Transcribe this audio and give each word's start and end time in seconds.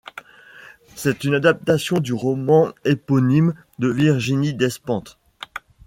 C'est 0.95 1.25
une 1.25 1.35
adaptation 1.35 1.99
du 1.99 2.11
roman 2.13 2.73
éponyme 2.85 3.53
de 3.77 3.87
Virginie 3.89 4.55
Despentes. 4.55 5.19